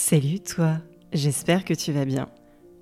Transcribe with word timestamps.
Salut 0.00 0.38
toi, 0.38 0.76
j'espère 1.12 1.64
que 1.64 1.74
tu 1.74 1.90
vas 1.90 2.04
bien. 2.04 2.30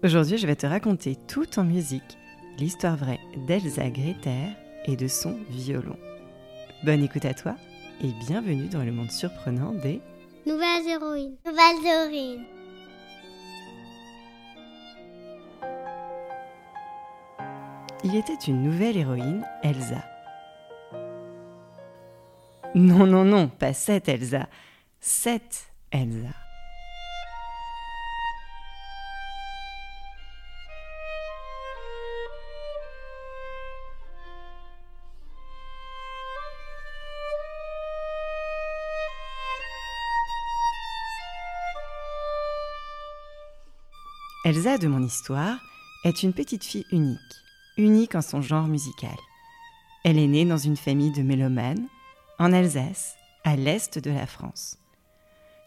Aujourd'hui 0.04 0.36
je 0.36 0.46
vais 0.46 0.54
te 0.54 0.66
raconter 0.66 1.16
tout 1.16 1.58
en 1.58 1.64
musique 1.64 2.18
l'histoire 2.58 2.94
vraie 2.94 3.18
d'Elsa 3.46 3.88
Greter 3.88 4.50
et 4.84 4.96
de 4.96 5.08
son 5.08 5.34
violon. 5.48 5.96
Bonne 6.84 7.02
écoute 7.02 7.24
à 7.24 7.32
toi 7.32 7.56
et 8.02 8.12
bienvenue 8.26 8.68
dans 8.68 8.84
le 8.84 8.92
monde 8.92 9.10
surprenant 9.10 9.72
des 9.72 10.02
Nouvelles 10.44 10.86
héroïnes. 10.86 11.36
Nouvelles 11.46 11.86
héroïnes. 11.86 12.44
Il 18.04 18.14
était 18.14 18.44
une 18.46 18.62
nouvelle 18.62 18.98
héroïne, 18.98 19.42
Elsa. 19.62 20.04
Non, 22.74 23.06
non, 23.06 23.24
non, 23.24 23.48
pas 23.48 23.72
cette 23.72 24.06
Elsa, 24.10 24.48
cette 25.00 25.72
Elsa. 25.90 26.45
Elsa 44.46 44.78
de 44.78 44.86
mon 44.86 45.02
histoire 45.02 45.58
est 46.04 46.22
une 46.22 46.32
petite 46.32 46.62
fille 46.62 46.86
unique, 46.92 47.18
unique 47.76 48.14
en 48.14 48.22
son 48.22 48.40
genre 48.40 48.68
musical. 48.68 49.16
Elle 50.04 50.20
est 50.20 50.28
née 50.28 50.44
dans 50.44 50.56
une 50.56 50.76
famille 50.76 51.10
de 51.10 51.22
mélomanes, 51.22 51.88
en 52.38 52.52
Alsace, 52.52 53.16
à 53.42 53.56
l'est 53.56 53.98
de 53.98 54.10
la 54.12 54.24
France. 54.24 54.78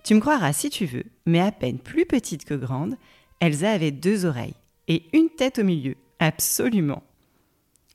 Tu 0.05 0.15
me 0.15 0.21
croiras 0.21 0.53
si 0.53 0.69
tu 0.69 0.85
veux, 0.85 1.03
mais 1.25 1.41
à 1.41 1.51
peine 1.51 1.77
plus 1.77 2.05
petite 2.05 2.45
que 2.45 2.53
grande, 2.53 2.95
Elsa 3.41 3.69
avait 3.69 3.91
deux 3.91 4.23
oreilles 4.23 4.55
et 4.87 5.09
une 5.11 5.29
tête 5.29 5.59
au 5.59 5.65
milieu, 5.65 5.97
absolument. 6.19 7.03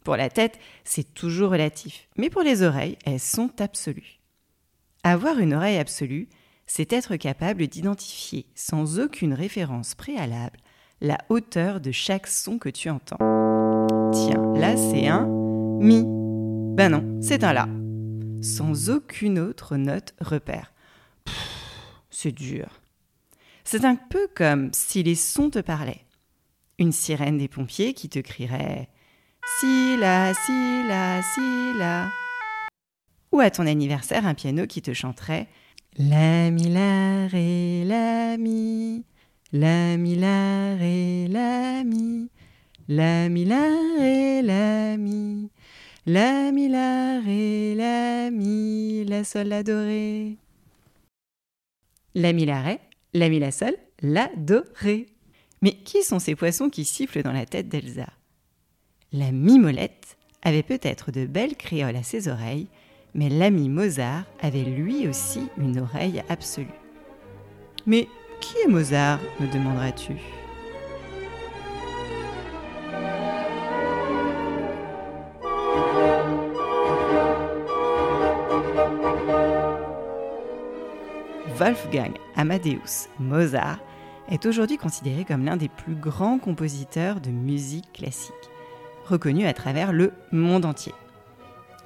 Pour 0.04 0.16
la 0.16 0.28
tête, 0.28 0.58
c'est 0.84 1.14
toujours 1.14 1.52
relatif, 1.52 2.10
mais 2.18 2.28
pour 2.28 2.42
les 2.42 2.62
oreilles, 2.62 2.98
elles 3.06 3.20
sont 3.20 3.58
absolues. 3.62 4.20
Avoir 5.02 5.38
une 5.38 5.54
oreille 5.54 5.78
absolue, 5.78 6.28
c'est 6.66 6.92
être 6.92 7.16
capable 7.16 7.68
d'identifier, 7.68 8.44
sans 8.54 9.00
aucune 9.00 9.32
référence 9.32 9.94
préalable, 9.94 10.58
la 11.04 11.18
hauteur 11.28 11.80
de 11.80 11.92
chaque 11.92 12.26
son 12.26 12.58
que 12.58 12.70
tu 12.70 12.88
entends. 12.88 13.18
Tiens, 14.12 14.42
là 14.54 14.74
c'est 14.76 15.06
un 15.06 15.26
mi. 15.26 16.02
Ben 16.74 16.88
non, 16.88 17.20
c'est 17.20 17.44
un 17.44 17.52
la. 17.52 17.68
Sans 18.42 18.88
aucune 18.88 19.38
autre 19.38 19.76
note 19.76 20.14
repère. 20.20 20.72
C'est 22.10 22.32
dur. 22.32 22.80
C'est 23.64 23.84
un 23.84 23.96
peu 23.96 24.28
comme 24.34 24.70
si 24.72 25.02
les 25.02 25.14
sons 25.14 25.50
te 25.50 25.58
parlaient. 25.58 26.04
Une 26.78 26.92
sirène 26.92 27.38
des 27.38 27.48
pompiers 27.48 27.92
qui 27.92 28.08
te 28.08 28.18
crierait 28.18 28.88
Si 29.60 29.96
la, 29.98 30.32
si 30.32 30.88
la, 30.88 31.22
si 31.22 31.78
la. 31.78 32.08
Ou 33.32 33.40
à 33.40 33.50
ton 33.50 33.66
anniversaire, 33.66 34.26
un 34.26 34.34
piano 34.34 34.66
qui 34.66 34.80
te 34.80 34.94
chanterait 34.94 35.48
La, 35.98 36.50
mi, 36.50 36.68
la, 36.70 37.26
ré, 37.26 37.84
la, 37.84 38.38
mi. 38.38 39.04
La 39.56 39.96
mi 39.96 40.16
la 40.16 40.74
la 40.74 41.84
mi, 41.84 42.28
la 42.88 43.28
mi 43.28 43.44
la 43.44 43.68
ré 44.00 44.42
la 44.42 44.96
mi, 44.96 45.48
la 46.06 46.50
la 46.50 47.20
la 49.04 49.24
sol 49.24 49.46
la 49.46 49.62
do 49.62 49.76
ré. 49.76 50.38
La 52.16 52.32
mi 52.32 52.44
la 52.46 52.62
ré, 52.62 52.80
la 53.12 53.28
la 53.28 53.52
sol, 53.52 53.76
la. 54.02 54.28
Mais 55.62 55.74
qui 55.84 56.02
sont 56.02 56.18
ces 56.18 56.34
poissons 56.34 56.68
qui 56.68 56.84
sifflent 56.84 57.22
dans 57.22 57.30
la 57.30 57.46
tête 57.46 57.68
d'Elsa? 57.68 58.08
La 59.12 59.30
mimolette 59.30 60.16
avait 60.42 60.64
peut-être 60.64 61.12
de 61.12 61.26
belles 61.26 61.56
créoles 61.56 61.94
à 61.94 62.02
ses 62.02 62.26
oreilles, 62.26 62.66
mais 63.14 63.28
l'ami 63.28 63.68
Mozart 63.68 64.24
avait 64.40 64.64
lui 64.64 65.06
aussi 65.06 65.42
une 65.58 65.78
oreille 65.78 66.24
absolue. 66.28 66.66
Mais 67.86 68.08
qui 68.44 68.58
est 68.58 68.68
Mozart 68.68 69.20
me 69.40 69.46
demanderas-tu 69.50 70.12
Wolfgang 81.56 82.12
Amadeus 82.36 83.08
Mozart 83.18 83.78
est 84.28 84.44
aujourd'hui 84.44 84.76
considéré 84.76 85.24
comme 85.24 85.46
l'un 85.46 85.56
des 85.56 85.70
plus 85.70 85.94
grands 85.94 86.38
compositeurs 86.38 87.20
de 87.20 87.30
musique 87.30 87.92
classique, 87.94 88.34
reconnu 89.06 89.46
à 89.46 89.54
travers 89.54 89.92
le 89.92 90.12
monde 90.32 90.66
entier. 90.66 90.92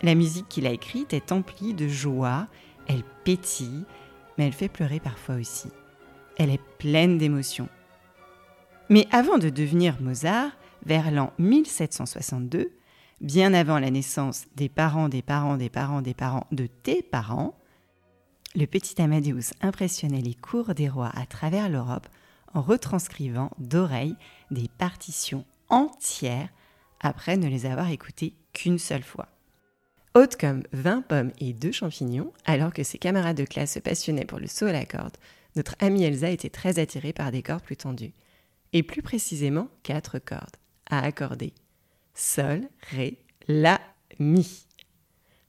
La 0.02 0.16
musique 0.16 0.48
qu'il 0.48 0.66
a 0.66 0.70
écrite 0.70 1.12
est 1.12 1.30
emplie 1.30 1.74
de 1.74 1.86
joie, 1.86 2.48
elle 2.88 3.04
pétille, 3.22 3.84
mais 4.36 4.47
elle 4.47 4.52
fait 4.52 4.68
pleurer 4.68 4.98
parfois 4.98 5.36
aussi 5.36 5.70
elle 6.38 6.50
est 6.50 6.62
pleine 6.78 7.19
d'émotions. 7.19 7.69
Mais 8.88 9.06
avant 9.10 9.38
de 9.38 9.50
devenir 9.50 10.00
Mozart, 10.00 10.53
vers 10.87 11.10
l'an 11.10 11.32
1762, 11.38 12.71
bien 13.21 13.53
avant 13.53 13.78
la 13.78 13.91
naissance 13.91 14.47
des 14.56 14.69
parents 14.69 15.09
des 15.09 15.22
parents 15.22 15.56
des 15.56 15.69
parents 15.69 16.03
des 16.03 16.15
parents 16.15 16.47
de 16.53 16.66
tes 16.66 17.03
parents, 17.03 17.54
le 18.54 18.66
petit 18.66 19.00
Amadeus 19.03 19.53
impressionnait 19.60 20.22
les 20.22 20.34
cours 20.34 20.75
des 20.75 20.88
rois 20.88 21.12
à 21.15 21.27
travers 21.27 21.69
l'Europe 21.69 22.09
en 22.54 22.62
retranscrivant 22.62 23.50
d'oreilles 23.59 24.16
des 24.50 24.69
partitions 24.78 25.44
entières 25.69 26.48
après 27.00 27.37
ne 27.37 27.48
les 27.48 27.66
avoir 27.66 27.91
écoutées 27.91 28.34
qu'une 28.53 28.78
seule 28.78 29.03
fois. 29.03 29.28
Haute 30.15 30.37
comme 30.37 30.62
20 30.72 31.03
pommes 31.03 31.32
et 31.38 31.53
2 31.53 31.71
champignons, 31.71 32.32
alors 32.47 32.72
que 32.72 32.82
ses 32.82 32.98
camarades 32.98 33.37
de 33.37 33.44
classe 33.44 33.75
se 33.75 33.78
passionnaient 33.78 34.25
pour 34.25 34.38
le 34.38 34.47
saut 34.47 34.66
à 34.66 34.72
la 34.72 34.87
corde, 34.87 35.16
notre 35.56 35.75
amie 35.81 36.04
Elsa 36.04 36.31
était 36.31 36.50
très 36.50 36.78
attirée 36.78 37.12
par 37.12 37.31
des 37.31 37.42
cordes 37.42 37.62
plus 37.62 37.76
tendues, 37.76 38.12
et 38.72 38.82
plus 38.82 39.03
précisément 39.03 39.69
quatre 39.82 40.19
cordes 40.19 40.56
à 40.91 41.00
accorder. 41.00 41.53
Sol, 42.14 42.62
Ré, 42.91 43.19
La, 43.47 43.81
Mi. 44.19 44.66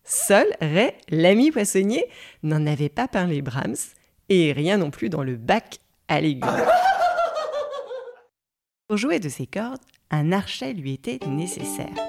Sol, 0.03 0.45
Ré, 0.61 0.95
l'ami 1.09 1.51
poissonnier 1.51 2.05
n'en 2.43 2.65
avait 2.65 2.89
pas 2.89 3.07
parlé 3.07 3.41
Brahms, 3.41 3.75
et 4.29 4.53
rien 4.53 4.77
non 4.77 4.91
plus 4.91 5.09
dans 5.09 5.23
le 5.23 5.35
bac 5.35 5.79
à 6.07 6.21
légumes. 6.21 6.49
Pour 8.87 8.97
jouer 8.97 9.19
de 9.19 9.29
ces 9.29 9.45
cordes, 9.45 9.81
un 10.09 10.31
archet 10.31 10.73
lui 10.73 10.93
était 10.93 11.19
nécessaire. 11.27 12.08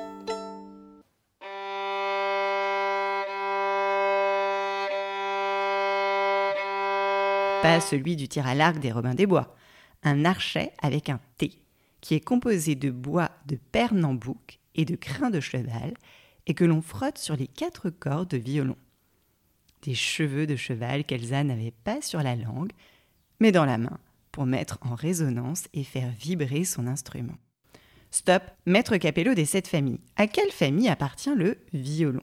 Pas 7.62 7.80
celui 7.80 8.16
du 8.16 8.28
tir 8.28 8.46
à 8.46 8.54
l'arc 8.54 8.78
des 8.78 8.92
Robins 8.92 9.14
des 9.14 9.26
Bois, 9.26 9.54
un 10.02 10.24
archet 10.24 10.72
avec 10.80 11.08
un 11.08 11.20
T, 11.36 11.52
qui 12.00 12.14
est 12.14 12.20
composé 12.20 12.74
de 12.74 12.90
bois 12.90 13.30
de 13.46 13.56
pernambouc 13.72 14.58
et 14.74 14.84
de 14.84 14.96
crins 14.96 15.30
de 15.30 15.40
cheval, 15.40 15.94
et 16.46 16.54
que 16.54 16.64
l'on 16.64 16.80
frotte 16.80 17.18
sur 17.18 17.36
les 17.36 17.46
quatre 17.46 17.90
cordes 17.90 18.30
de 18.30 18.38
violon. 18.38 18.76
Des 19.82 19.94
cheveux 19.94 20.46
de 20.46 20.56
cheval 20.56 21.04
qu'Elsa 21.04 21.44
n'avait 21.44 21.74
pas 21.84 22.00
sur 22.00 22.22
la 22.22 22.36
langue, 22.36 22.72
mais 23.40 23.52
dans 23.52 23.64
la 23.64 23.78
main, 23.78 23.98
pour 24.32 24.46
mettre 24.46 24.78
en 24.82 24.94
résonance 24.94 25.68
et 25.74 25.84
faire 25.84 26.10
vibrer 26.18 26.64
son 26.64 26.86
instrument. 26.86 27.36
Stop, 28.10 28.42
maître 28.66 28.96
Capello 28.96 29.34
des 29.34 29.44
sept 29.44 29.68
familles. 29.68 30.00
À 30.16 30.26
quelle 30.26 30.50
famille 30.50 30.88
appartient 30.88 31.34
le 31.34 31.58
violon? 31.72 32.22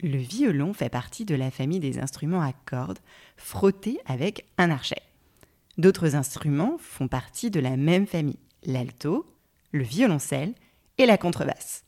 Le 0.00 0.18
violon 0.18 0.72
fait 0.72 0.88
partie 0.88 1.24
de 1.24 1.34
la 1.34 1.50
famille 1.50 1.80
des 1.80 1.98
instruments 1.98 2.42
à 2.42 2.52
cordes 2.52 3.00
frottés 3.36 3.98
avec 4.06 4.46
un 4.56 4.70
archet. 4.70 5.02
D'autres 5.76 6.14
instruments 6.14 6.76
font 6.78 7.08
partie 7.08 7.50
de 7.50 7.60
la 7.60 7.76
même 7.76 8.06
famille, 8.06 8.38
l'alto, 8.64 9.26
le 9.72 9.82
violoncelle 9.82 10.54
et 10.98 11.06
la 11.06 11.18
contrebasse. 11.18 11.84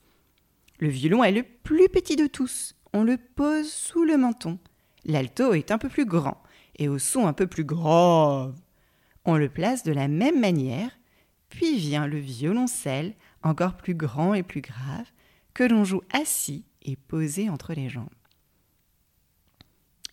Le 0.78 0.88
violon 0.88 1.24
est 1.24 1.32
le 1.32 1.42
plus 1.42 1.88
petit 1.88 2.16
de 2.16 2.26
tous. 2.26 2.74
On 2.92 3.04
le 3.04 3.16
pose 3.16 3.70
sous 3.70 4.04
le 4.04 4.16
menton. 4.16 4.58
L'alto 5.04 5.54
est 5.54 5.70
un 5.70 5.78
peu 5.78 5.88
plus 5.88 6.06
grand 6.06 6.42
et 6.76 6.88
au 6.88 6.98
son 6.98 7.26
un 7.26 7.32
peu 7.32 7.46
plus 7.46 7.64
grave. 7.64 8.54
On 9.24 9.36
le 9.36 9.48
place 9.48 9.82
de 9.82 9.92
la 9.92 10.08
même 10.08 10.40
manière, 10.40 10.90
puis 11.48 11.76
vient 11.76 12.06
le 12.06 12.18
violoncelle, 12.18 13.14
encore 13.42 13.76
plus 13.76 13.94
grand 13.94 14.34
et 14.34 14.42
plus 14.42 14.62
grave, 14.62 15.06
que 15.52 15.64
l'on 15.64 15.84
joue 15.84 16.02
assis 16.12 16.64
et 16.82 16.96
posée 16.96 17.50
entre 17.50 17.74
les 17.74 17.88
jambes. 17.88 18.08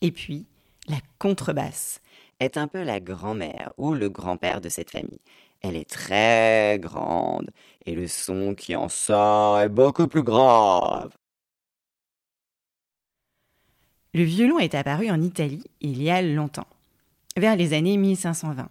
Et 0.01 0.11
puis, 0.11 0.45
la 0.87 0.97
contrebasse 1.19 2.01
est 2.39 2.57
un 2.57 2.67
peu 2.67 2.83
la 2.83 2.99
grand-mère 2.99 3.73
ou 3.77 3.93
le 3.93 4.09
grand-père 4.09 4.61
de 4.61 4.69
cette 4.69 4.91
famille. 4.91 5.21
Elle 5.61 5.75
est 5.75 5.89
très 5.89 6.77
grande 6.79 7.49
et 7.85 7.95
le 7.95 8.07
son 8.07 8.53
qui 8.53 8.75
en 8.75 8.89
sort 8.89 9.59
est 9.59 9.69
beaucoup 9.69 10.07
plus 10.07 10.23
grave. 10.23 11.11
Le 14.13 14.23
violon 14.23 14.59
est 14.59 14.75
apparu 14.75 15.09
en 15.09 15.21
Italie 15.21 15.63
il 15.81 16.01
y 16.01 16.09
a 16.09 16.21
longtemps. 16.21 16.67
vers 17.35 17.55
les 17.55 17.73
années 17.73 17.97
1520. 17.97 18.67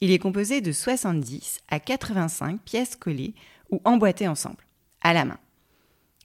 Il 0.00 0.12
est 0.12 0.20
composé 0.20 0.60
de 0.60 0.70
70 0.70 1.60
à 1.68 1.80
85 1.80 2.60
pièces 2.60 2.94
collées 2.94 3.34
ou 3.70 3.80
emboîtées 3.84 4.28
ensemble, 4.28 4.64
à 5.00 5.12
la 5.12 5.24
main. 5.24 5.38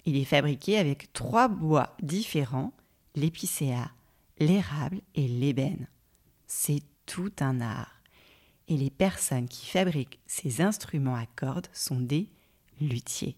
Il 0.09 0.17
est 0.17 0.25
fabriqué 0.25 0.79
avec 0.79 1.13
trois 1.13 1.47
bois 1.47 1.95
différents, 2.01 2.73
l'épicéa, 3.13 3.91
l'érable 4.39 5.01
et 5.13 5.27
l'ébène. 5.27 5.85
C'est 6.47 6.81
tout 7.05 7.31
un 7.41 7.61
art. 7.61 8.01
Et 8.67 8.75
les 8.75 8.89
personnes 8.89 9.47
qui 9.47 9.67
fabriquent 9.67 10.19
ces 10.25 10.61
instruments 10.61 11.13
à 11.13 11.27
cordes 11.35 11.67
sont 11.73 11.99
des 11.99 12.27
luthiers. 12.81 13.35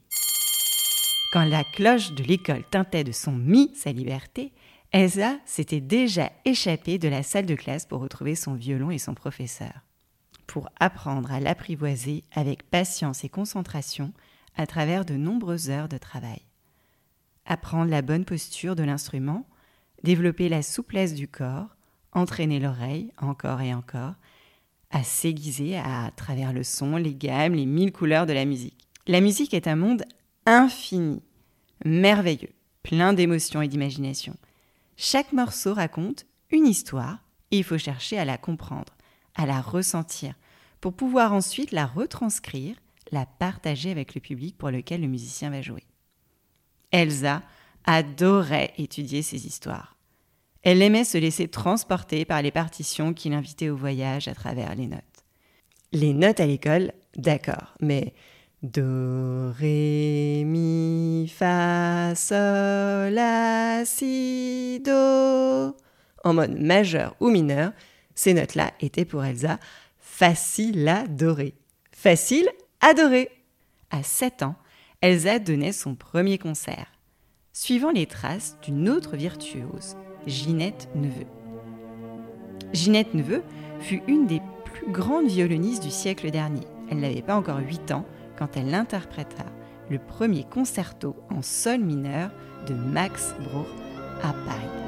Quand 1.33 1.43
la 1.43 1.65
cloche 1.65 2.13
de 2.13 2.23
l'école 2.23 2.63
tintait 2.71 3.03
de 3.03 3.11
son 3.11 3.33
mi 3.33 3.73
sa 3.75 3.91
liberté, 3.91 4.53
Elsa 4.93 5.39
s'était 5.43 5.81
déjà 5.81 6.31
échappée 6.45 6.97
de 6.97 7.09
la 7.09 7.21
salle 7.21 7.47
de 7.47 7.55
classe 7.55 7.85
pour 7.85 7.99
retrouver 7.99 8.35
son 8.35 8.53
violon 8.53 8.91
et 8.91 8.97
son 8.97 9.13
professeur, 9.13 9.73
pour 10.47 10.69
apprendre 10.79 11.33
à 11.33 11.41
l'apprivoiser 11.41 12.23
avec 12.31 12.63
patience 12.63 13.25
et 13.25 13.29
concentration 13.29 14.13
à 14.55 14.65
travers 14.65 15.03
de 15.03 15.15
nombreuses 15.15 15.69
heures 15.69 15.89
de 15.89 15.97
travail. 15.97 16.41
Apprendre 17.45 17.89
la 17.89 18.01
bonne 18.01 18.25
posture 18.25 18.75
de 18.75 18.83
l'instrument, 18.83 19.47
développer 20.03 20.49
la 20.49 20.61
souplesse 20.61 21.13
du 21.13 21.27
corps, 21.27 21.75
entraîner 22.13 22.59
l'oreille 22.59 23.11
encore 23.17 23.61
et 23.61 23.73
encore, 23.73 24.13
à 24.91 25.03
s'aiguiser 25.03 25.77
à 25.77 26.11
travers 26.15 26.53
le 26.53 26.63
son, 26.63 26.97
les 26.97 27.15
gammes, 27.15 27.53
les 27.53 27.65
mille 27.65 27.91
couleurs 27.91 28.25
de 28.25 28.33
la 28.33 28.45
musique. 28.45 28.87
La 29.07 29.21
musique 29.21 29.53
est 29.53 29.67
un 29.67 29.75
monde 29.75 30.03
infini, 30.45 31.21
merveilleux, 31.85 32.51
plein 32.83 33.13
d'émotions 33.13 33.61
et 33.61 33.67
d'imagination. 33.67 34.35
Chaque 34.97 35.33
morceau 35.33 35.73
raconte 35.73 36.25
une 36.51 36.67
histoire 36.67 37.19
et 37.51 37.59
il 37.59 37.63
faut 37.63 37.77
chercher 37.77 38.17
à 38.17 38.25
la 38.25 38.37
comprendre, 38.37 38.93
à 39.35 39.45
la 39.45 39.61
ressentir, 39.61 40.35
pour 40.81 40.93
pouvoir 40.93 41.33
ensuite 41.33 41.71
la 41.71 41.85
retranscrire, 41.85 42.75
la 43.11 43.25
partager 43.25 43.91
avec 43.91 44.15
le 44.15 44.21
public 44.21 44.57
pour 44.57 44.71
lequel 44.71 45.01
le 45.01 45.07
musicien 45.07 45.49
va 45.49 45.61
jouer. 45.61 45.83
Elsa 46.91 47.41
adorait 47.85 48.73
étudier 48.77 49.21
ces 49.21 49.47
histoires. 49.47 49.95
Elle 50.63 50.81
aimait 50.81 51.03
se 51.03 51.17
laisser 51.17 51.47
transporter 51.47 52.25
par 52.25 52.41
les 52.41 52.51
partitions 52.51 53.13
qui 53.13 53.29
l'invitaient 53.29 53.69
au 53.69 53.75
voyage 53.75 54.27
à 54.27 54.35
travers 54.35 54.75
les 54.75 54.87
notes. 54.87 55.01
Les 55.91 56.13
notes 56.13 56.39
à 56.39 56.45
l'école, 56.45 56.93
d'accord, 57.15 57.73
mais 57.81 58.13
Do, 58.61 59.51
Ré, 59.51 60.43
Mi, 60.45 61.27
Fa, 61.35 62.13
Sol, 62.15 63.13
La, 63.13 63.83
Si, 63.85 64.79
Do. 64.85 65.75
En 66.23 66.33
mode 66.33 66.59
majeur 66.59 67.15
ou 67.19 67.29
mineur, 67.29 67.71
ces 68.13 68.35
notes-là 68.35 68.71
étaient 68.79 69.05
pour 69.05 69.25
Elsa 69.25 69.57
faciles 69.97 70.87
à 70.87 70.99
adorer. 71.01 71.55
Facile 71.91 72.47
à 72.81 72.89
adorer. 72.89 73.29
À 73.89 74.03
7 74.03 74.43
ans, 74.43 74.55
Elsa 75.01 75.39
donnait 75.39 75.71
son 75.71 75.95
premier 75.95 76.37
concert, 76.37 76.85
suivant 77.53 77.89
les 77.89 78.05
traces 78.05 78.57
d'une 78.61 78.87
autre 78.87 79.15
virtuose, 79.17 79.95
Ginette 80.27 80.89
Neveu. 80.93 81.25
Ginette 82.71 83.15
Neveu 83.15 83.41
fut 83.79 84.03
une 84.07 84.27
des 84.27 84.43
plus 84.63 84.91
grandes 84.91 85.25
violonistes 85.25 85.81
du 85.81 85.89
siècle 85.89 86.29
dernier. 86.29 86.67
Elle 86.91 86.99
n'avait 86.99 87.23
pas 87.23 87.35
encore 87.35 87.57
8 87.57 87.91
ans 87.93 88.05
quand 88.37 88.55
elle 88.55 88.75
interpréta 88.75 89.45
le 89.89 89.97
premier 89.97 90.43
concerto 90.43 91.15
en 91.31 91.41
sol 91.41 91.79
mineur 91.79 92.29
de 92.67 92.75
Max 92.75 93.33
Bruch 93.39 93.65
à 94.21 94.33
Paris. 94.45 94.80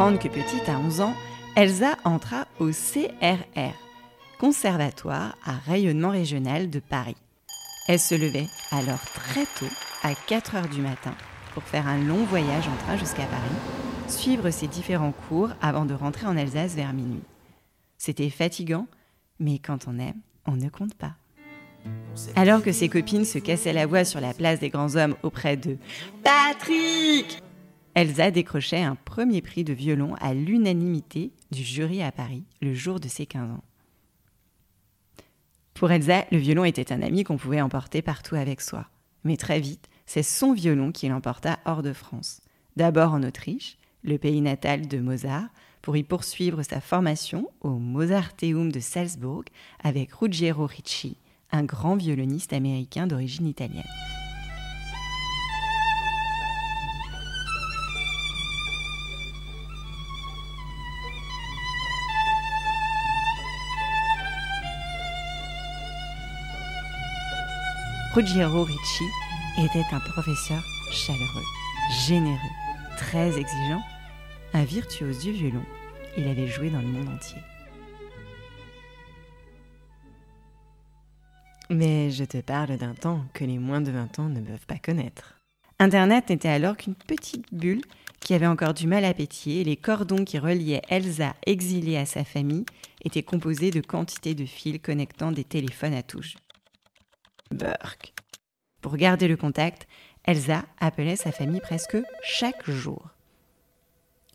Grande 0.00 0.18
que 0.18 0.28
petite 0.28 0.66
à 0.70 0.78
11 0.78 1.02
ans, 1.02 1.14
Elsa 1.56 1.94
entra 2.04 2.46
au 2.58 2.70
CRR, 2.70 3.74
Conservatoire 4.38 5.36
à 5.44 5.52
rayonnement 5.52 6.08
régional 6.08 6.70
de 6.70 6.78
Paris. 6.78 7.18
Elle 7.86 8.00
se 8.00 8.14
levait 8.14 8.46
alors 8.70 9.04
très 9.12 9.44
tôt 9.44 9.70
à 10.02 10.14
4 10.14 10.54
heures 10.54 10.68
du 10.68 10.80
matin 10.80 11.14
pour 11.52 11.64
faire 11.64 11.86
un 11.86 11.98
long 11.98 12.24
voyage 12.24 12.66
en 12.66 12.76
train 12.76 12.96
jusqu'à 12.96 13.26
Paris, 13.26 14.08
suivre 14.08 14.48
ses 14.48 14.68
différents 14.68 15.12
cours 15.28 15.50
avant 15.60 15.84
de 15.84 15.92
rentrer 15.92 16.26
en 16.26 16.38
Alsace 16.38 16.74
vers 16.74 16.94
minuit. 16.94 17.20
C'était 17.98 18.30
fatigant, 18.30 18.86
mais 19.38 19.58
quand 19.58 19.86
on 19.86 19.98
aime, 19.98 20.22
on 20.46 20.56
ne 20.56 20.70
compte 20.70 20.94
pas. 20.94 21.12
Alors 22.36 22.62
que 22.62 22.72
ses 22.72 22.88
copines 22.88 23.26
se 23.26 23.38
cassaient 23.38 23.74
la 23.74 23.84
voix 23.84 24.06
sur 24.06 24.22
la 24.22 24.32
place 24.32 24.60
des 24.60 24.70
grands 24.70 24.96
hommes 24.96 25.16
auprès 25.22 25.58
de 25.58 25.76
Patrick, 26.24 27.42
Elsa 27.94 28.30
décrochait 28.30 28.82
un 28.82 28.94
premier 28.94 29.40
prix 29.42 29.64
de 29.64 29.72
violon 29.72 30.14
à 30.20 30.32
l'unanimité 30.32 31.32
du 31.50 31.62
jury 31.62 32.02
à 32.02 32.12
Paris 32.12 32.44
le 32.60 32.72
jour 32.72 33.00
de 33.00 33.08
ses 33.08 33.26
15 33.26 33.50
ans. 33.50 33.64
Pour 35.74 35.90
Elsa, 35.90 36.24
le 36.30 36.38
violon 36.38 36.64
était 36.64 36.92
un 36.92 37.02
ami 37.02 37.24
qu'on 37.24 37.36
pouvait 37.36 37.60
emporter 37.60 38.02
partout 38.02 38.36
avec 38.36 38.60
soi. 38.60 38.86
Mais 39.24 39.36
très 39.36 39.60
vite, 39.60 39.88
c'est 40.06 40.22
son 40.22 40.52
violon 40.52 40.92
qui 40.92 41.08
l'emporta 41.08 41.58
hors 41.64 41.82
de 41.82 41.92
France. 41.92 42.40
D'abord 42.76 43.12
en 43.12 43.22
Autriche, 43.22 43.76
le 44.04 44.18
pays 44.18 44.40
natal 44.40 44.86
de 44.86 44.98
Mozart, 44.98 45.48
pour 45.82 45.96
y 45.96 46.02
poursuivre 46.02 46.62
sa 46.62 46.80
formation 46.80 47.48
au 47.60 47.70
Mozarteum 47.70 48.70
de 48.70 48.80
Salzbourg 48.80 49.44
avec 49.82 50.12
Ruggiero 50.12 50.66
Ricci, 50.66 51.16
un 51.50 51.64
grand 51.64 51.96
violoniste 51.96 52.52
américain 52.52 53.06
d'origine 53.06 53.46
italienne. 53.46 53.82
Ruggiero 68.20 68.64
Ricci 68.64 69.04
était 69.56 69.86
un 69.92 69.98
professeur 69.98 70.62
chaleureux, 70.92 71.46
généreux, 72.06 72.36
très 72.98 73.38
exigeant, 73.38 73.80
un 74.52 74.62
virtuose 74.62 75.20
du 75.20 75.32
violon. 75.32 75.64
Il 76.18 76.28
avait 76.28 76.46
joué 76.46 76.68
dans 76.68 76.82
le 76.82 76.86
monde 76.86 77.08
entier. 77.08 77.38
Mais 81.70 82.10
je 82.10 82.24
te 82.24 82.36
parle 82.42 82.76
d'un 82.76 82.92
temps 82.92 83.24
que 83.32 83.46
les 83.46 83.58
moins 83.58 83.80
de 83.80 83.90
20 83.90 84.18
ans 84.18 84.28
ne 84.28 84.42
peuvent 84.42 84.66
pas 84.66 84.76
connaître. 84.76 85.36
Internet 85.78 86.28
n'était 86.28 86.50
alors 86.50 86.76
qu'une 86.76 86.96
petite 86.96 87.46
bulle 87.54 87.80
qui 88.20 88.34
avait 88.34 88.46
encore 88.46 88.74
du 88.74 88.86
mal 88.86 89.06
à 89.06 89.14
pétiller 89.14 89.62
et 89.62 89.64
les 89.64 89.78
cordons 89.78 90.26
qui 90.26 90.38
reliaient 90.38 90.82
Elsa 90.90 91.34
exilée 91.46 91.96
à 91.96 92.04
sa 92.04 92.24
famille 92.24 92.66
étaient 93.02 93.22
composés 93.22 93.70
de 93.70 93.80
quantités 93.80 94.34
de 94.34 94.44
fils 94.44 94.78
connectant 94.82 95.32
des 95.32 95.44
téléphones 95.44 95.94
à 95.94 96.02
touches. 96.02 96.36
Burke. 97.50 98.12
Pour 98.80 98.96
garder 98.96 99.28
le 99.28 99.36
contact, 99.36 99.86
Elsa 100.24 100.64
appelait 100.78 101.16
sa 101.16 101.32
famille 101.32 101.60
presque 101.60 101.98
chaque 102.22 102.68
jour. 102.68 103.10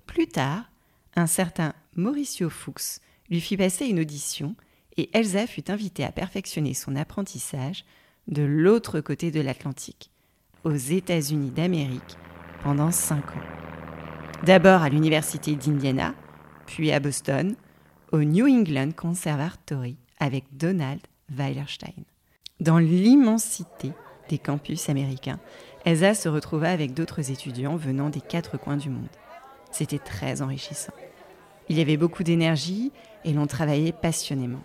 Plus 0.06 0.28
tard, 0.28 0.70
un 1.16 1.28
certain 1.28 1.74
Mauricio 1.96 2.50
Fuchs 2.50 3.00
lui 3.30 3.42
fit 3.42 3.58
passer 3.58 3.86
une 3.86 4.00
audition 4.00 4.56
et 4.98 5.10
Elsa 5.14 5.48
fut 5.48 5.72
invitée 5.72 6.04
à 6.04 6.12
perfectionner 6.12 6.74
son 6.74 6.96
apprentissage 6.96 7.86
de 8.28 8.44
l'autre 8.44 9.02
côté 9.02 9.32
de 9.32 9.42
l'Atlantique, 9.42 10.12
aux 10.64 10.76
États-Unis 10.76 11.52
d'Amérique, 11.52 12.18
pendant 12.64 12.92
cinq 12.92 13.36
ans. 13.36 13.44
D'abord 14.44 14.82
à 14.82 14.90
l'Université 14.90 15.56
d'Indiana, 15.56 16.14
puis 16.66 16.92
à 16.92 17.00
Boston, 17.00 17.56
au 18.12 18.24
New 18.24 18.48
England 18.48 18.92
Conservatory 18.96 19.98
avec 20.20 20.46
Donald 20.52 21.02
Weilerstein. 21.30 22.04
Dans 22.62 22.78
l'immensité 22.78 23.92
des 24.30 24.38
campus 24.38 24.88
américains, 24.88 25.42
Elsa 25.84 26.14
se 26.14 26.30
retrouva 26.30 26.72
avec 26.72 26.94
d'autres 26.94 27.30
étudiants 27.30 27.76
venant 27.76 28.10
des 28.10 28.22
quatre 28.22 28.58
coins 28.58 28.78
du 28.78 28.90
monde. 28.90 29.10
C'était 29.72 30.00
très 30.00 30.42
enrichissant. 30.42 30.94
Il 31.68 31.78
y 31.78 31.82
avait 31.82 31.98
beaucoup 31.98 32.24
d'énergie 32.24 32.94
et 33.26 33.34
l'on 33.34 33.46
travaillait 33.46 33.92
passionnément. 33.92 34.64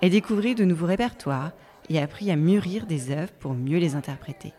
Elle 0.00 0.12
découvrit 0.12 0.54
de 0.54 0.64
nouveaux 0.64 0.86
répertoires 0.86 1.52
et 1.90 2.00
apprit 2.00 2.30
à 2.30 2.36
mûrir 2.36 2.86
des 2.86 3.10
œuvres 3.10 3.32
pour 3.38 3.52
mieux 3.52 3.78
les 3.78 3.94
interpréter. 3.94 4.54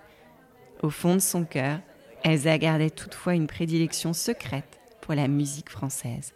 Au 0.84 0.92
fond 0.92 1.16
de 1.16 1.20
son 1.20 1.46
cœur, 1.46 1.80
Elsa 2.24 2.60
gardait 2.60 2.92
toutefois 2.92 3.34
une 3.34 3.48
prédilection 3.48 4.14
secrète 4.14 4.80
pour 5.02 5.16
la 5.16 5.28
musique 5.28 5.72
française, 5.72 6.34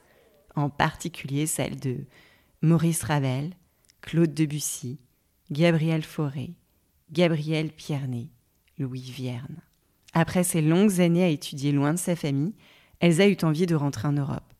en 0.55 0.71
particulier 0.71 1.45
celle 1.45 1.79
de 1.79 1.97
Maurice 2.63 3.03
Ravel, 3.03 3.51
Claude 4.01 4.33
Debussy, 4.33 4.97
Gabriel 5.53 6.01
Fauré, 6.01 6.55
Gabriel 7.11 7.71
Pierné, 7.71 8.31
Louis 8.79 9.11
Vierne. 9.11 9.61
Après 10.13 10.43
ces 10.43 10.63
longues 10.63 10.99
années 10.99 11.23
à 11.23 11.27
étudier 11.27 11.71
loin 11.71 11.93
de 11.93 11.99
sa 11.99 12.15
famille, 12.15 12.55
Elsa 13.01 13.27
eut 13.27 13.37
envie 13.43 13.67
de 13.67 13.75
rentrer 13.75 14.07
en 14.07 14.13
Europe, 14.13 14.51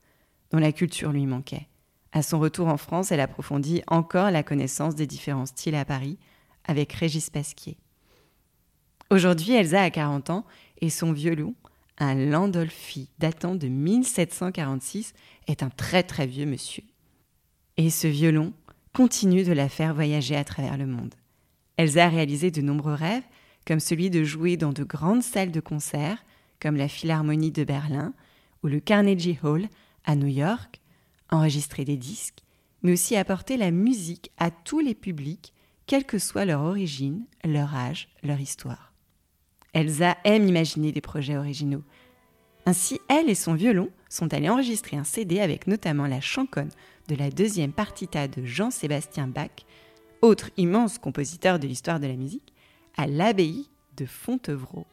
dont 0.52 0.60
la 0.60 0.72
culture 0.72 1.12
lui 1.12 1.26
manquait. 1.26 1.68
À 2.12 2.22
son 2.22 2.40
retour 2.40 2.68
en 2.68 2.78
France, 2.78 3.12
elle 3.12 3.22
approfondit 3.22 3.82
encore 3.88 4.30
la 4.30 4.44
connaissance 4.44 4.94
des 4.94 5.08
différents 5.08 5.48
styles 5.48 5.74
à 5.74 5.84
Paris 5.84 6.20
avec 6.64 6.94
Régis 6.94 7.32
Pasquier. 7.32 7.80
Aujourd'hui, 9.10 9.54
Elsa 9.54 9.82
a 9.82 9.90
40 9.90 10.30
ans 10.30 10.46
et 10.80 10.92
son 10.92 11.12
violon, 11.12 11.56
un 11.98 12.14
Landolfi 12.14 13.10
datant 13.18 13.56
de 13.56 13.68
1746, 13.68 15.14
est 15.48 15.64
un 15.64 15.72
très 15.72 16.04
très 16.04 16.28
vieux 16.28 16.46
monsieur. 16.46 16.84
Et 17.78 17.90
ce 17.90 18.06
violon 18.06 18.54
continue 18.94 19.44
de 19.44 19.54
la 19.54 19.70
faire 19.70 19.94
voyager 19.94 20.36
à 20.36 20.44
travers 20.44 20.78
le 20.78 20.86
monde. 20.86 21.16
Elsa 21.78 22.06
a 22.06 22.10
réalisé 22.10 22.52
de 22.52 22.62
nombreux 22.62 22.94
rêves, 22.94 23.24
comme 23.66 23.80
celui 23.80 24.10
de 24.10 24.24
jouer 24.24 24.58
dans 24.58 24.74
de 24.74 24.84
grandes 24.84 25.24
salles 25.24 25.52
de 25.52 25.60
concert, 25.60 26.24
comme 26.60 26.76
la 26.76 26.88
Philharmonie 26.88 27.52
de 27.52 27.64
Berlin 27.64 28.14
ou 28.62 28.68
le 28.68 28.80
Carnegie 28.80 29.40
Hall 29.44 29.68
à 30.06 30.16
New 30.16 30.28
York, 30.28 30.80
enregistrer 31.32 31.86
des 31.86 31.98
disques, 31.98 32.40
mais 32.84 32.94
aussi 32.94 33.16
apporter 33.16 33.58
la 33.58 33.72
musique 33.72 34.32
à 34.38 34.52
tous 34.52 34.80
les 34.80 34.96
publics, 34.96 35.54
quelle 35.88 36.06
que 36.06 36.20
soit 36.20 36.46
leur 36.46 36.62
origine, 36.62 37.26
leur 37.44 37.74
âge, 37.76 38.10
leur 38.22 38.40
histoire. 38.40 38.94
Elsa 39.74 40.18
aime 40.24 40.48
imaginer 40.48 40.92
des 40.92 41.02
projets 41.02 41.38
originaux. 41.38 41.84
Ainsi, 42.66 43.02
elle 43.10 43.30
et 43.30 43.36
son 43.36 43.56
violon 43.56 43.90
sont 44.08 44.34
allés 44.34 44.50
enregistrer 44.50 44.96
un 44.96 45.04
CD 45.04 45.40
avec 45.40 45.68
notamment 45.68 46.06
la 46.06 46.22
chanconne 46.22 46.70
de 47.08 47.16
la 47.16 47.30
deuxième 47.30 47.74
partita 47.74 48.28
de 48.28 48.46
Jean-Sébastien 48.46 49.28
Bach, 49.28 49.66
autre 50.22 50.50
immense 50.58 50.98
compositeur 50.98 51.60
de 51.60 51.68
l'histoire 51.68 52.00
de 52.00 52.08
la 52.08 52.16
musique, 52.16 52.54
à 52.96 53.08
l'abbaye 53.08 53.70
de 53.98 54.06
Fontevraud, 54.06 54.86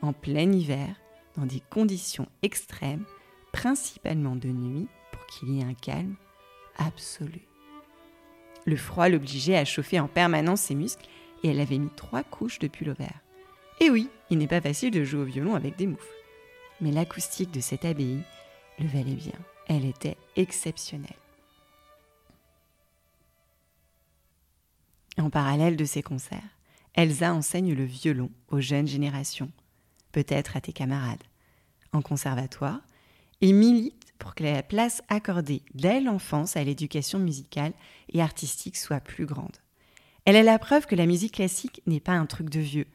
en 0.00 0.12
plein 0.12 0.50
hiver, 0.50 0.96
dans 1.36 1.46
des 1.46 1.62
conditions 1.70 2.28
extrêmes, 2.42 3.04
principalement 3.52 4.36
de 4.36 4.48
nuit, 4.48 4.88
pour 5.12 5.26
qu'il 5.26 5.50
y 5.50 5.60
ait 5.60 5.64
un 5.64 5.74
calme 5.74 6.16
absolu. 6.76 7.46
Le 8.64 8.76
froid 8.76 9.08
l'obligeait 9.08 9.56
à 9.56 9.64
chauffer 9.64 10.00
en 10.00 10.08
permanence 10.08 10.62
ses 10.62 10.74
muscles 10.74 11.08
et 11.42 11.48
elle 11.48 11.60
avait 11.60 11.78
mis 11.78 11.90
trois 11.96 12.22
couches 12.22 12.58
de 12.58 12.68
pull 12.68 12.90
vert. 12.92 13.20
Et 13.80 13.90
oui, 13.90 14.08
il 14.30 14.38
n'est 14.38 14.46
pas 14.46 14.60
facile 14.60 14.90
de 14.90 15.04
jouer 15.04 15.22
au 15.22 15.24
violon 15.24 15.54
avec 15.54 15.76
des 15.76 15.86
moufles. 15.86 16.06
Mais 16.80 16.92
l'acoustique 16.92 17.50
de 17.50 17.60
cette 17.60 17.84
abbaye 17.84 18.20
le 18.78 18.86
valait 18.86 19.14
bien. 19.14 19.38
Elle 19.68 19.84
était 19.84 20.16
exceptionnelle. 20.36 21.21
En 25.18 25.30
parallèle 25.30 25.76
de 25.76 25.84
ces 25.84 26.02
concerts, 26.02 26.40
Elsa 26.94 27.34
enseigne 27.34 27.74
le 27.74 27.84
violon 27.84 28.30
aux 28.48 28.60
jeunes 28.60 28.86
générations, 28.86 29.50
peut-être 30.10 30.56
à 30.56 30.60
tes 30.60 30.72
camarades, 30.72 31.22
en 31.92 32.00
conservatoire, 32.02 32.80
et 33.40 33.52
milite 33.52 34.14
pour 34.18 34.34
que 34.34 34.44
la 34.44 34.62
place 34.62 35.02
accordée 35.08 35.62
dès 35.74 36.00
l'enfance 36.00 36.56
à 36.56 36.64
l'éducation 36.64 37.18
musicale 37.18 37.72
et 38.10 38.22
artistique 38.22 38.76
soit 38.76 39.00
plus 39.00 39.26
grande. 39.26 39.56
Elle 40.24 40.36
est 40.36 40.42
la 40.44 40.58
preuve 40.58 40.86
que 40.86 40.94
la 40.94 41.06
musique 41.06 41.34
classique 41.34 41.82
n'est 41.86 42.00
pas 42.00 42.12
un 42.12 42.26
truc 42.26 42.48
de 42.48 42.60
vieux. 42.60 42.86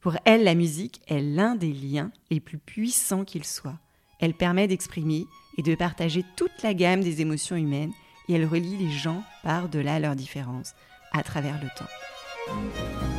Pour 0.00 0.16
elle, 0.24 0.44
la 0.44 0.54
musique 0.54 1.00
est 1.06 1.20
l'un 1.20 1.54
des 1.54 1.72
liens 1.72 2.10
les 2.30 2.40
plus 2.40 2.58
puissants 2.58 3.24
qu'il 3.24 3.44
soit. 3.44 3.78
Elle 4.18 4.34
permet 4.34 4.66
d'exprimer 4.66 5.26
et 5.56 5.62
de 5.62 5.74
partager 5.74 6.24
toute 6.36 6.62
la 6.62 6.74
gamme 6.74 7.02
des 7.02 7.20
émotions 7.20 7.56
humaines 7.56 7.92
et 8.28 8.34
elle 8.34 8.46
relie 8.46 8.76
les 8.76 8.90
gens 8.90 9.22
par-delà 9.44 10.00
leurs 10.00 10.16
différences 10.16 10.74
à 11.12 11.22
travers 11.22 11.54
le 11.60 11.68
temps. 11.76 13.15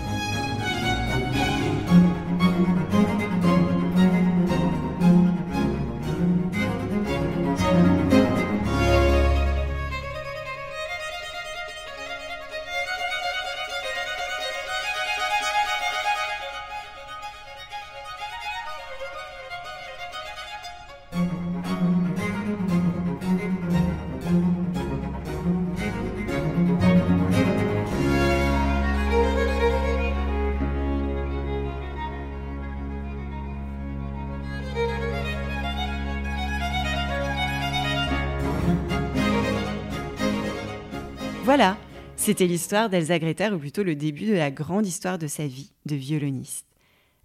Voilà, 41.47 41.77
c'était 42.17 42.43
l'histoire 42.43 42.89
d'Elsa 42.89 43.19
Greter, 43.19 43.53
ou 43.53 43.57
plutôt 43.57 43.81
le 43.81 43.95
début 43.95 44.25
de 44.25 44.35
la 44.35 44.51
grande 44.51 44.85
histoire 44.85 45.17
de 45.17 45.27
sa 45.27 45.43
vie 45.47 45.71
de 45.85 45.95
violoniste. 45.95 46.67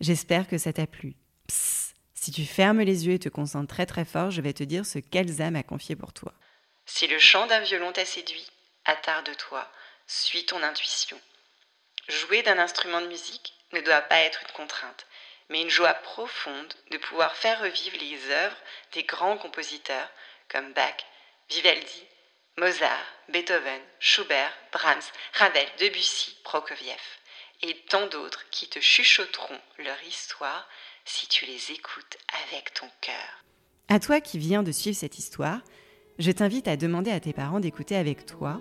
J'espère 0.00 0.46
que 0.46 0.58
ça 0.58 0.72
t'a 0.72 0.86
plu. 0.86 1.14
Psst, 1.48 1.96
si 2.14 2.30
tu 2.30 2.44
fermes 2.44 2.82
les 2.82 3.04
yeux 3.08 3.14
et 3.14 3.18
te 3.18 3.28
concentres 3.28 3.74
très 3.74 3.84
très 3.84 4.04
fort, 4.04 4.30
je 4.30 4.40
vais 4.40 4.52
te 4.52 4.62
dire 4.62 4.86
ce 4.86 5.00
qu'Elsa 5.00 5.50
m'a 5.50 5.64
confié 5.64 5.96
pour 5.96 6.12
toi. 6.12 6.32
Si 6.86 7.08
le 7.08 7.18
chant 7.18 7.48
d'un 7.48 7.62
violon 7.62 7.90
t'a 7.90 8.04
séduit, 8.04 8.46
attarde-toi, 8.84 9.68
suis 10.06 10.46
ton 10.46 10.62
intuition. 10.62 11.18
Jouer 12.08 12.44
d'un 12.44 12.60
instrument 12.60 13.00
de 13.00 13.08
musique 13.08 13.54
ne 13.72 13.80
doit 13.80 14.02
pas 14.02 14.20
être 14.20 14.40
une 14.42 14.54
contrainte, 14.54 15.04
mais 15.50 15.62
une 15.62 15.68
joie 15.68 15.94
profonde 15.94 16.74
de 16.92 16.98
pouvoir 16.98 17.34
faire 17.34 17.60
revivre 17.60 17.96
les 17.98 18.30
œuvres 18.30 18.56
des 18.92 19.02
grands 19.02 19.36
compositeurs 19.36 20.08
comme 20.48 20.72
Bach, 20.74 20.94
Vivaldi, 21.50 22.06
Mozart, 22.58 23.06
Beethoven, 23.32 23.80
Schubert, 23.98 24.52
Brahms, 24.72 25.10
Ravel, 25.34 25.66
Debussy, 25.80 26.36
Prokofiev 26.44 27.00
et 27.62 27.76
tant 27.88 28.06
d'autres 28.08 28.44
qui 28.50 28.68
te 28.68 28.78
chuchoteront 28.78 29.58
leur 29.78 30.02
histoire 30.06 30.68
si 31.04 31.26
tu 31.28 31.46
les 31.46 31.72
écoutes 31.72 32.18
avec 32.46 32.74
ton 32.74 32.86
cœur. 33.00 33.44
À 33.88 34.00
toi 34.00 34.20
qui 34.20 34.38
viens 34.38 34.62
de 34.62 34.72
suivre 34.72 34.96
cette 34.96 35.18
histoire, 35.18 35.60
je 36.18 36.30
t'invite 36.30 36.68
à 36.68 36.76
demander 36.76 37.10
à 37.10 37.20
tes 37.20 37.32
parents 37.32 37.60
d'écouter 37.60 37.96
avec 37.96 38.26
toi 38.26 38.58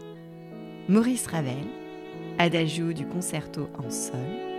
Maurice 0.88 1.28
Ravel, 1.28 1.68
Adagio 2.40 2.94
du 2.94 3.06
concerto 3.06 3.70
en 3.78 3.90
sol, 3.90 4.51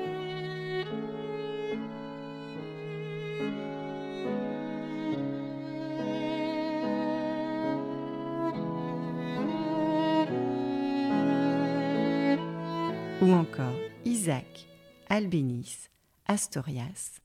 Isaac, 14.04 14.66
Albéniz, 15.08 15.90
Astorias. 16.26 17.21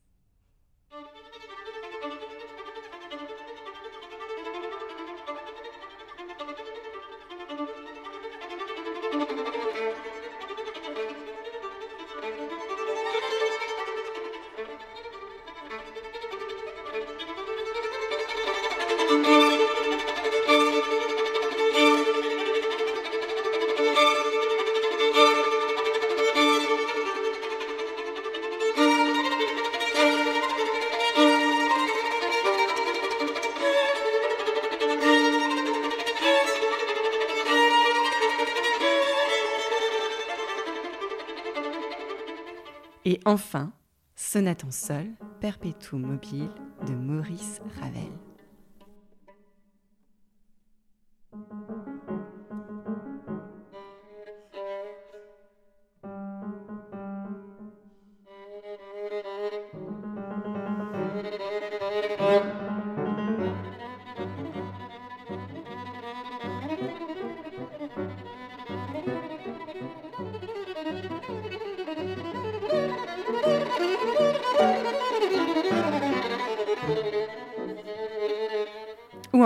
Et 43.18 43.22
enfin, 43.26 43.74
Sonate 44.16 44.64
en 44.64 44.70
sol, 44.70 45.08
Perpétuum 45.42 46.02
mobile 46.02 46.52
de 46.86 46.94
Maurice 46.94 47.62
Ravel. 47.80 48.27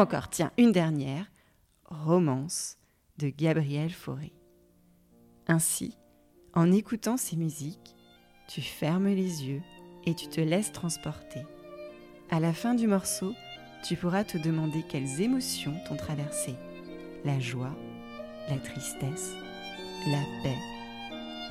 Encore, 0.02 0.30
tiens, 0.30 0.52
une 0.58 0.72
dernière. 0.72 1.32
Romance 1.86 2.78
de 3.18 3.30
Gabriel 3.30 3.92
Fauré. 3.92 4.34
Ainsi, 5.48 5.98
en 6.54 6.72
écoutant 6.72 7.18
ces 7.18 7.36
musiques, 7.36 7.96
tu 8.48 8.62
fermes 8.62 9.08
les 9.08 9.46
yeux 9.46 9.62
et 10.06 10.16
tu 10.16 10.28
te 10.28 10.42
laisses 10.42 10.72
transporter. 10.72 11.42
À 12.32 12.40
la 12.40 12.54
fin 12.54 12.74
du 12.74 12.88
morceau, 12.88 13.34
tu 13.84 13.96
pourras 13.96 14.24
te 14.24 14.38
demander 14.38 14.84
quelles 14.90 15.22
émotions 15.22 15.76
t'ont 15.88 15.98
traversé. 15.98 16.56
La 17.24 17.40
joie, 17.40 17.76
la 18.50 18.58
tristesse, 18.58 19.34
la 20.08 20.24
paix, 20.42 20.58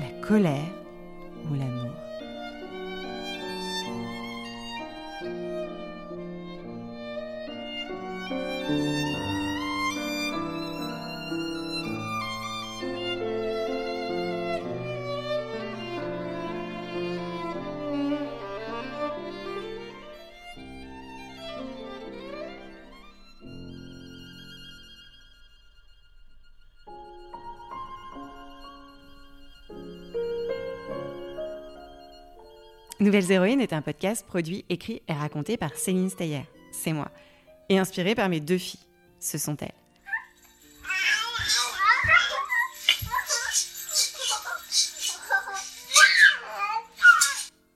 la 0.00 0.26
colère 0.26 0.72
ou 1.50 1.54
l'amour. 1.54 2.09
Nouvelles 33.00 33.32
Héroïnes 33.32 33.62
est 33.62 33.72
un 33.72 33.80
podcast 33.80 34.26
produit, 34.26 34.66
écrit 34.68 35.00
et 35.08 35.14
raconté 35.14 35.56
par 35.56 35.74
Céline 35.74 36.10
Steyer, 36.10 36.42
c'est 36.70 36.92
moi, 36.92 37.10
et 37.70 37.78
inspiré 37.78 38.14
par 38.14 38.28
mes 38.28 38.40
deux 38.40 38.58
filles, 38.58 38.86
ce 39.18 39.38
sont 39.38 39.56
elles. 39.56 39.72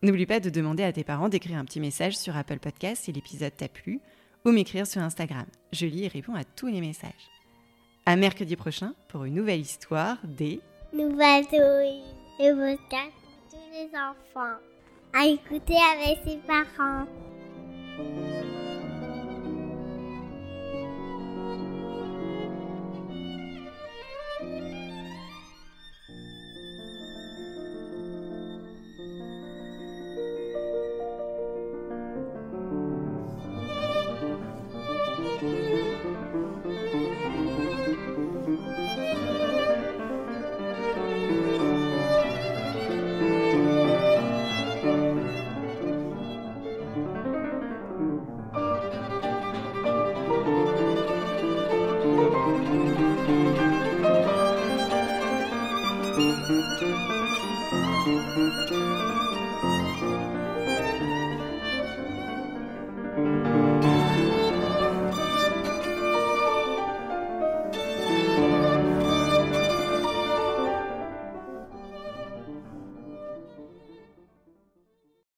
N'oublie 0.02 0.26
pas 0.26 0.40
de 0.40 0.50
demander 0.50 0.84
à 0.84 0.92
tes 0.92 1.04
parents 1.04 1.30
d'écrire 1.30 1.56
un 1.56 1.64
petit 1.64 1.80
message 1.80 2.18
sur 2.18 2.36
Apple 2.36 2.58
Podcast 2.58 3.04
si 3.04 3.12
l'épisode 3.12 3.56
t'a 3.56 3.68
plu, 3.68 4.00
ou 4.44 4.50
m'écrire 4.50 4.86
sur 4.86 5.00
Instagram. 5.00 5.46
Je 5.72 5.86
lis 5.86 6.04
et 6.04 6.08
réponds 6.08 6.34
à 6.34 6.44
tous 6.44 6.66
les 6.66 6.82
messages. 6.82 7.30
À 8.04 8.14
mercredi 8.16 8.56
prochain 8.56 8.92
pour 9.08 9.24
une 9.24 9.32
nouvelle 9.32 9.60
histoire 9.60 10.18
des 10.22 10.60
Nouvelles 10.92 11.46
héroïnes. 11.50 12.04
Le 12.38 12.76
podcast 12.76 13.14
pour 13.22 13.58
tous 13.58 13.72
les 13.72 13.88
enfants. 13.96 14.58
À 15.16 15.26
écouter 15.26 15.76
avec 15.76 16.18
ses 16.26 16.38
parents. 16.38 17.06